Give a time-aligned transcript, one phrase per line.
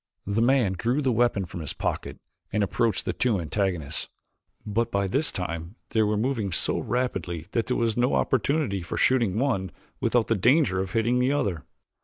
[0.25, 2.17] The man drew the weapon from his pocket
[2.51, 4.09] and approached the two antagonists,
[4.65, 8.97] but by this time they were moving so rapidly that there was no opportunity for
[8.97, 11.65] shooting one without the danger of hitting the other.